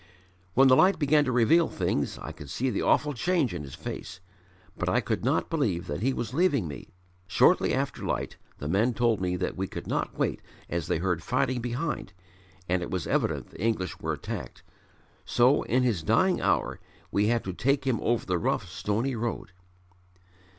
"When 0.55 0.67
the 0.67 0.75
light 0.75 0.97
began 0.97 1.25
to 1.25 1.31
reveal 1.31 1.67
things, 1.67 2.17
I 2.17 2.31
could 2.31 2.49
see 2.49 2.71
the 2.71 2.81
awful 2.81 3.13
change 3.13 3.53
in 3.53 3.61
his 3.61 3.75
face, 3.75 4.19
but 4.75 4.89
I 4.89 4.99
could 4.99 5.23
not 5.23 5.47
believe 5.51 5.85
that 5.85 6.01
he 6.01 6.11
was 6.11 6.33
leaving 6.33 6.67
me. 6.67 6.89
Shortly 7.27 7.71
after 7.71 8.01
light 8.03 8.35
the 8.57 8.67
men 8.67 8.95
told 8.95 9.21
me 9.21 9.35
that 9.35 9.55
we 9.55 9.67
could 9.67 9.85
not 9.85 10.17
wait 10.17 10.41
as 10.71 10.87
they 10.87 10.97
heard 10.97 11.21
fighting 11.21 11.61
behind 11.61 12.13
and 12.67 12.81
it 12.81 12.89
was 12.89 13.05
evident 13.05 13.51
the 13.51 13.61
English 13.61 13.99
were 13.99 14.13
attacked, 14.13 14.63
so 15.23 15.61
in 15.65 15.83
his 15.83 16.01
dying 16.01 16.41
hour 16.41 16.79
we 17.11 17.27
had 17.27 17.43
to 17.43 17.53
take 17.53 17.85
him 17.85 17.99
over 18.01 18.25
the 18.25 18.39
rough, 18.39 18.67
stony 18.67 19.15
road. 19.15 19.51